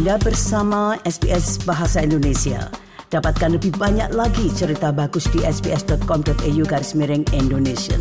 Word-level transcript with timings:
Anda 0.00 0.16
bersama 0.16 0.96
SBS 1.04 1.60
Bahasa 1.68 2.00
Indonesia. 2.00 2.72
Dapatkan 3.12 3.60
lebih 3.60 3.76
banyak 3.76 4.16
lagi 4.16 4.48
cerita 4.56 4.96
bagus 4.96 5.28
di 5.28 5.44
sbs.com.au 5.44 6.62
garis 6.64 6.96
miring 6.96 7.20
Indonesia. 7.36 8.00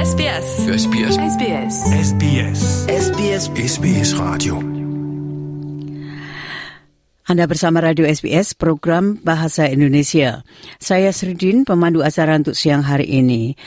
SBS. 0.00 0.48
SBS. 0.80 1.14
SBS. 1.36 1.74
SBS. 1.92 2.60
SBS 2.88 3.44
SBS 3.52 4.08
Radio. 4.16 4.64
Anda 7.28 7.44
bersama 7.44 7.84
Radio 7.84 8.08
SBS 8.08 8.56
program 8.56 9.20
Bahasa 9.20 9.68
Indonesia. 9.68 10.40
Saya 10.80 11.12
Sridin, 11.12 11.68
pemandu 11.68 12.00
acara 12.00 12.40
untuk 12.40 12.56
siang 12.56 12.80
hari 12.80 13.04
ini. 13.12 13.60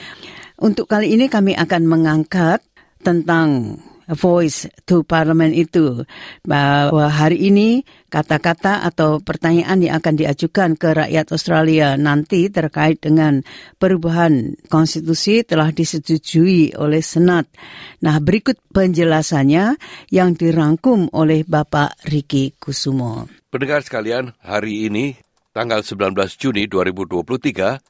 Untuk 0.62 0.86
kali 0.86 1.18
ini 1.18 1.26
kami 1.26 1.58
akan 1.58 1.90
mengangkat 1.90 2.62
tentang 3.02 3.82
voice 4.14 4.70
to 4.86 5.02
parliament 5.02 5.58
itu 5.58 6.06
bahwa 6.46 7.10
hari 7.10 7.50
ini 7.50 7.82
kata-kata 8.14 8.86
atau 8.86 9.18
pertanyaan 9.18 9.82
yang 9.82 9.98
akan 9.98 10.22
diajukan 10.22 10.78
ke 10.78 10.94
rakyat 10.94 11.34
Australia 11.34 11.98
nanti 11.98 12.54
terkait 12.54 13.02
dengan 13.02 13.42
perubahan 13.82 14.54
konstitusi 14.70 15.42
telah 15.42 15.74
disetujui 15.74 16.78
oleh 16.78 17.02
Senat. 17.02 17.50
Nah, 18.06 18.22
berikut 18.22 18.62
penjelasannya 18.70 19.82
yang 20.14 20.38
dirangkum 20.38 21.10
oleh 21.10 21.42
Bapak 21.42 22.06
Riki 22.06 22.54
Kusumo. 22.62 23.26
Pendengar 23.50 23.82
sekalian, 23.82 24.38
hari 24.46 24.86
ini, 24.86 25.18
tanggal 25.58 25.82
19 25.82 26.14
Juni 26.38 26.70
2023, 26.70 27.82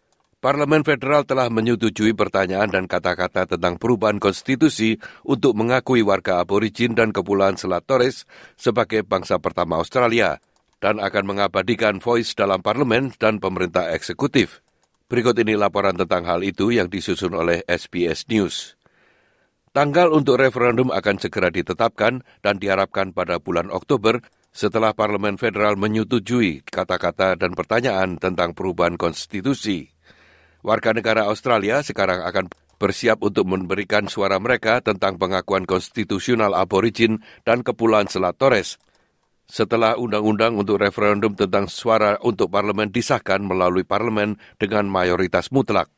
Parlemen 0.42 0.82
Federal 0.82 1.22
telah 1.22 1.54
menyetujui 1.54 2.18
pertanyaan 2.18 2.66
dan 2.66 2.90
kata-kata 2.90 3.46
tentang 3.46 3.78
perubahan 3.78 4.18
konstitusi 4.18 4.98
untuk 5.22 5.54
mengakui 5.54 6.02
warga 6.02 6.42
aborigin 6.42 6.98
dan 6.98 7.14
Kepulauan 7.14 7.62
Selat 7.62 7.86
Torres 7.86 8.26
sebagai 8.58 9.06
bangsa 9.06 9.38
pertama 9.38 9.78
Australia 9.78 10.42
dan 10.82 10.98
akan 10.98 11.30
mengabadikan 11.30 12.02
voice 12.02 12.34
dalam 12.34 12.66
parlemen 12.66 13.14
dan 13.22 13.38
pemerintah 13.38 13.94
eksekutif. 13.94 14.66
Berikut 15.06 15.38
ini 15.38 15.54
laporan 15.54 15.94
tentang 15.94 16.26
hal 16.26 16.42
itu 16.42 16.74
yang 16.74 16.90
disusun 16.90 17.38
oleh 17.38 17.62
SBS 17.70 18.26
News. 18.26 18.74
Tanggal 19.78 20.10
untuk 20.10 20.42
referendum 20.42 20.90
akan 20.90 21.22
segera 21.22 21.54
ditetapkan 21.54 22.26
dan 22.42 22.58
diharapkan 22.58 23.14
pada 23.14 23.38
bulan 23.38 23.70
Oktober 23.70 24.26
setelah 24.50 24.98
Parlemen 24.98 25.38
Federal 25.38 25.78
menyetujui 25.78 26.66
kata-kata 26.66 27.38
dan 27.38 27.54
pertanyaan 27.54 28.18
tentang 28.18 28.58
perubahan 28.58 28.98
konstitusi. 28.98 30.01
Warga 30.62 30.94
negara 30.94 31.26
Australia 31.26 31.82
sekarang 31.82 32.22
akan 32.22 32.46
bersiap 32.78 33.22
untuk 33.26 33.50
memberikan 33.50 34.06
suara 34.06 34.38
mereka 34.38 34.82
tentang 34.82 35.18
pengakuan 35.18 35.66
konstitusional 35.70 36.58
aborigin 36.58 37.22
dan 37.46 37.66
Kepulauan 37.66 38.10
Selat 38.10 38.38
Torres. 38.38 38.82
Setelah 39.50 39.98
undang-undang 39.98 40.58
untuk 40.58 40.82
referendum 40.82 41.34
tentang 41.34 41.66
suara 41.66 42.22
untuk 42.22 42.54
parlemen 42.54 42.94
disahkan 42.94 43.42
melalui 43.44 43.86
parlemen 43.86 44.38
dengan 44.62 44.86
mayoritas 44.90 45.50
mutlak. 45.50 45.90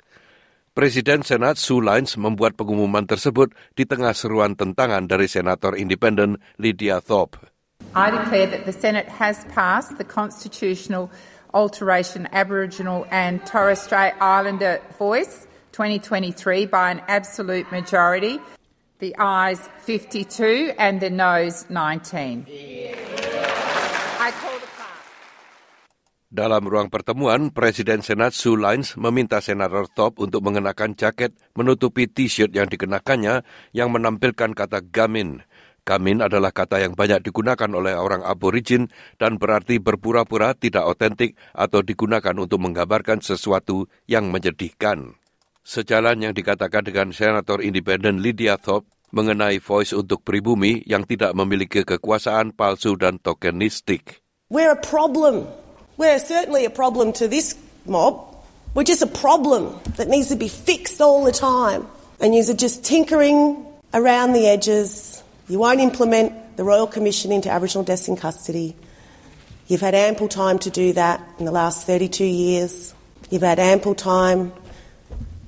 Presiden 0.73 1.21
Senat 1.21 1.61
Sue 1.61 1.85
Lines 1.85 2.17
membuat 2.17 2.57
pengumuman 2.57 3.05
tersebut 3.05 3.53
di 3.77 3.85
tengah 3.85 4.17
seruan 4.17 4.57
tentangan 4.57 5.05
dari 5.05 5.29
Senator 5.29 5.77
Independen 5.77 6.41
Lydia 6.57 6.97
Thorpe. 6.97 7.37
I 7.93 8.09
declare 8.09 8.49
that 8.49 8.65
the 8.65 8.73
Senate 8.73 9.05
has 9.05 9.45
passed 9.53 10.01
the 10.01 10.07
constitutional 10.07 11.13
alteration 11.53 12.27
Aboriginal 12.33 13.05
and 13.13 13.45
Torres 13.45 13.79
Strait 13.81 14.13
Islander 14.19 14.81
voice 14.97 15.45
2023 15.73 16.65
by 16.65 16.91
an 16.91 17.01
absolute 17.07 17.69
majority. 17.71 18.41
The 18.99 19.15
ayes 19.17 19.61
52 19.85 20.73
and 20.77 21.01
the 21.01 21.09
noes 21.09 21.65
19. 21.69 22.45
I 22.49 24.31
call 24.39 24.57
the 24.57 24.69
part. 24.79 24.97
Dalam 26.33 26.65
ruang 26.65 26.89
pertemuan, 26.89 27.53
Presiden 27.53 28.01
Senat 28.01 28.33
Sue 28.33 28.57
Lines 28.57 28.97
meminta 28.97 29.37
Senator 29.43 29.85
Top 29.91 30.17
untuk 30.17 30.41
mengenakan 30.41 30.97
jaket 30.97 31.35
menutupi 31.53 32.09
T-shirt 32.09 32.55
yang 32.55 32.65
dikenakannya 32.65 33.45
yang 33.75 33.93
menampilkan 33.93 34.57
kata 34.57 34.81
gamin. 34.81 35.45
Gamin 35.83 36.23
adalah 36.23 36.55
kata 36.55 36.79
yang 36.79 36.95
banyak 36.95 37.27
digunakan 37.27 37.67
oleh 37.75 37.91
orang 37.99 38.23
aborigin 38.23 38.87
dan 39.19 39.35
berarti 39.35 39.83
berpura-pura 39.83 40.55
tidak 40.55 40.87
otentik 40.87 41.35
atau 41.51 41.83
digunakan 41.83 42.31
untuk 42.39 42.63
menggambarkan 42.63 43.19
sesuatu 43.19 43.91
yang 44.07 44.31
menyedihkan. 44.31 45.19
Sejalan 45.63 46.23
yang 46.23 46.33
dikatakan 46.35 46.87
dengan 46.87 47.11
Senator 47.11 47.59
Independen 47.59 48.23
Lydia 48.23 48.55
Thorpe 48.55 48.87
mengenai 49.11 49.59
voice 49.59 49.91
untuk 49.91 50.23
pribumi 50.23 50.81
yang 50.87 51.03
tidak 51.03 51.35
memiliki 51.35 51.83
kekuasaan 51.83 52.55
palsu 52.55 52.95
dan 52.95 53.19
tokenistik. 53.19 54.23
We're 54.47 54.73
a 54.73 54.79
problem. 54.79 55.45
We're 55.99 56.17
certainly 56.17 56.65
a 56.65 56.73
problem 56.73 57.13
to 57.21 57.29
this 57.29 57.53
mob. 57.85 58.33
We're 58.73 58.87
just 58.87 59.05
a 59.05 59.11
problem 59.11 59.77
that 60.01 60.09
needs 60.09 60.33
to 60.33 60.39
be 60.39 60.49
fixed 60.49 60.97
all 60.97 61.21
the 61.21 61.35
time. 61.35 61.85
And 62.17 62.33
you're 62.33 62.57
just 62.57 62.81
tinkering 62.81 63.61
around 63.93 64.33
the 64.33 64.49
edges. 64.49 65.12
You 65.51 65.59
won't 65.59 65.83
implement 65.83 66.55
the 66.55 66.63
Royal 66.63 66.87
Commission 66.87 67.35
into 67.35 67.51
Aboriginal 67.51 67.83
deaths 67.83 68.07
in 68.07 68.15
custody. 68.15 68.79
You've 69.67 69.83
had 69.83 69.91
ample 69.91 70.31
time 70.31 70.55
to 70.63 70.71
do 70.71 70.95
that 70.95 71.19
in 71.35 71.43
the 71.43 71.51
last 71.51 71.83
32 71.83 72.23
years. 72.23 72.95
You've 73.27 73.43
had 73.43 73.59
ample 73.59 73.91
time 73.91 74.55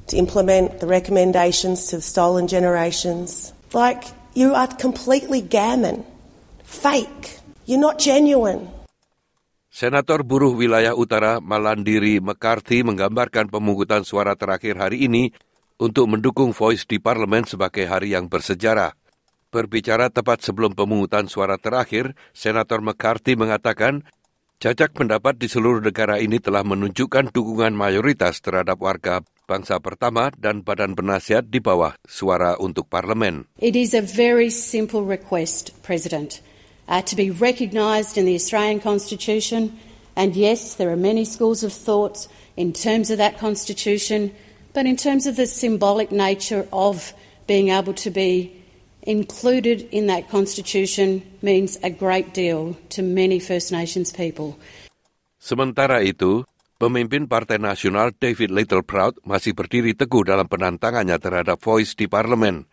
to 0.07 0.17
implement 0.19 0.83
the 0.83 0.87
recommendations 0.87 1.87
to 1.95 1.97
the 1.97 2.05
stolen 2.05 2.51
generations. 2.51 3.55
Like, 3.71 4.03
you 4.35 4.51
are 4.51 4.67
completely 4.67 5.39
gammon, 5.39 6.03
fake. 6.67 7.39
You're 7.63 7.79
not 7.79 7.95
genuine. 7.95 8.67
Senator 9.71 10.23
Buruh 10.27 10.55
Wilayah 10.55 10.95
Utara 10.95 11.39
Malandiri 11.39 12.19
McCarthy 12.19 12.83
menggambarkan 12.83 13.47
pemungutan 13.47 14.03
suara 14.03 14.35
terakhir 14.35 14.75
hari 14.75 15.07
ini 15.07 15.31
untuk 15.79 16.07
mendukung 16.11 16.51
Voice 16.51 16.83
di 16.83 16.99
parlemen 16.99 17.43
sebagai 17.47 17.87
hari 17.87 18.15
yang 18.15 18.27
bersejarah. 18.27 18.95
Berbicara 19.53 20.11
tepat 20.11 20.43
sebelum 20.43 20.75
pemungutan 20.75 21.31
suara 21.31 21.55
terakhir, 21.55 22.17
Senator 22.35 22.83
McCarthy 22.83 23.39
mengatakan 23.39 24.03
jajak 24.59 24.95
pendapat 24.95 25.37
di 25.39 25.47
seluruh 25.47 25.83
negara 25.83 26.19
ini 26.19 26.39
telah 26.39 26.63
menunjukkan 26.65 27.31
dukungan 27.31 27.75
mayoritas 27.75 28.41
terhadap 28.41 28.79
warga 28.79 29.21
bangsa 29.45 29.77
pertama 29.77 30.33
dan 30.35 30.65
badan 30.65 30.97
penasihat 30.97 31.45
di 31.47 31.61
bawah 31.61 31.93
suara 32.03 32.57
untuk 32.57 32.89
parlemen. 32.89 33.45
It 33.61 33.77
is 33.77 33.93
a 33.93 34.01
very 34.01 34.49
simple 34.49 35.05
request, 35.05 35.71
President, 35.85 36.41
uh, 36.89 37.05
to 37.05 37.13
be 37.13 37.29
recognised 37.29 38.17
in 38.17 38.25
the 38.25 38.35
Australian 38.35 38.81
Constitution. 38.81 39.77
And 40.17 40.33
yes, 40.33 40.75
there 40.75 40.89
are 40.89 40.99
many 40.99 41.23
schools 41.27 41.61
of 41.61 41.71
thought 41.71 42.27
in 42.57 42.73
terms 42.73 43.11
of 43.11 43.19
that 43.19 43.37
Constitution, 43.37 44.31
but 44.73 44.87
in 44.87 44.95
terms 44.95 45.27
of 45.27 45.35
the 45.35 45.45
symbolic 45.45 46.11
nature 46.11 46.67
of 46.73 47.13
being 47.47 47.69
able 47.69 47.93
to 48.01 48.09
be 48.09 48.64
included 49.05 49.85
in 49.93 50.09
that 50.09 50.27
Constitution 50.27 51.21
means 51.45 51.77
a 51.85 51.93
great 51.93 52.33
deal 52.33 52.77
to 52.91 53.05
many 53.05 53.37
First 53.37 53.69
Nations 53.71 54.11
people. 54.11 54.57
Sementara 55.37 56.01
itu, 56.01 56.41
pemimpin 56.81 57.29
Partai 57.29 57.61
Nasional 57.61 58.11
David 58.17 58.49
Littleproud 58.49 59.21
masih 59.23 59.53
berdiri 59.53 59.93
teguh 59.93 60.25
dalam 60.25 60.49
penantangannya 60.49 61.21
terhadap 61.21 61.61
Voice 61.61 61.93
di 61.93 62.09
parlemen. 62.09 62.65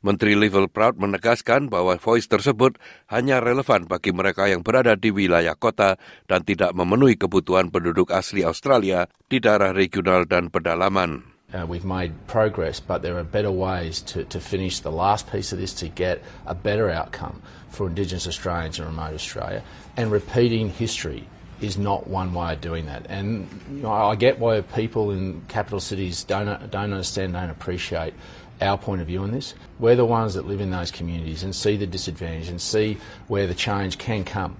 Menteri 0.00 0.32
Littleproud 0.32 0.96
menegaskan 0.96 1.68
bahwa 1.68 2.00
Voice 2.00 2.24
tersebut 2.24 2.80
hanya 3.12 3.36
relevan 3.44 3.84
bagi 3.84 4.16
mereka 4.16 4.48
yang 4.48 4.64
berada 4.64 4.96
di 4.96 5.12
wilayah 5.12 5.52
kota 5.52 6.00
dan 6.24 6.40
tidak 6.40 6.72
memenuhi 6.72 7.20
kebutuhan 7.20 7.68
penduduk 7.68 8.08
asli 8.08 8.40
Australia 8.40 9.04
di 9.28 9.44
daerah 9.44 9.76
regional 9.76 10.24
dan 10.24 10.48
pedalaman. 10.48 11.39
Uh, 11.52 11.66
we've 11.66 11.84
made 11.84 12.14
progress, 12.28 12.78
but 12.78 13.02
there 13.02 13.18
are 13.18 13.24
better 13.24 13.50
ways 13.50 14.00
to, 14.02 14.24
to 14.24 14.38
finish 14.38 14.80
the 14.80 14.92
last 14.92 15.30
piece 15.30 15.52
of 15.52 15.58
this 15.58 15.74
to 15.74 15.88
get 15.88 16.22
a 16.46 16.54
better 16.54 16.88
outcome 16.88 17.42
for 17.70 17.88
Indigenous 17.88 18.26
Australians 18.26 18.78
in 18.78 18.84
remote 18.86 19.14
Australia. 19.14 19.62
And 19.96 20.12
repeating 20.12 20.70
history 20.70 21.26
is 21.60 21.76
not 21.76 22.06
one 22.06 22.32
way 22.32 22.54
of 22.54 22.60
doing 22.60 22.86
that. 22.86 23.06
And 23.08 23.48
you 23.70 23.82
know, 23.82 23.92
I 23.92 24.14
get 24.14 24.38
why 24.38 24.60
people 24.62 25.10
in 25.10 25.42
capital 25.48 25.80
cities 25.80 26.24
don't, 26.24 26.46
don't 26.70 26.92
understand, 26.92 27.34
don't 27.34 27.50
appreciate 27.50 28.14
our 28.60 28.78
point 28.78 29.00
of 29.00 29.06
view 29.06 29.22
on 29.22 29.32
this. 29.32 29.54
We're 29.78 29.96
the 29.96 30.04
ones 30.04 30.34
that 30.34 30.46
live 30.46 30.60
in 30.60 30.70
those 30.70 30.90
communities 30.90 31.42
and 31.42 31.54
see 31.54 31.76
the 31.76 31.86
disadvantage 31.86 32.48
and 32.48 32.60
see 32.60 32.98
where 33.28 33.46
the 33.46 33.54
change 33.54 33.98
can 33.98 34.24
come. 34.24 34.56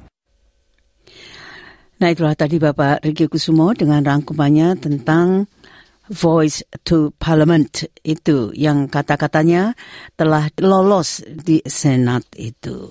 Nah 2.01 2.17
itulah 2.17 2.33
tadi 2.33 2.57
Bapak 2.57 3.05
Riki 3.05 3.29
Kusumo 3.29 3.77
dengan 3.77 4.01
rangkumannya 4.01 4.81
tentang 4.81 5.45
Voice 6.11 6.67
to 6.83 7.15
Parliament 7.23 7.87
itu 8.03 8.51
yang 8.59 8.91
kata-katanya 8.91 9.79
telah 10.19 10.51
lolos 10.59 11.23
di 11.23 11.63
Senat 11.63 12.27
itu. 12.35 12.91